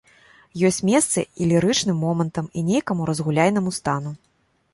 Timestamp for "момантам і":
2.07-2.65